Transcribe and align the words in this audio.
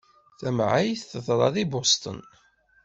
Tamεayt 0.39 1.01
teḍra 1.11 1.49
deg 1.55 1.67
Boston. 1.73 2.19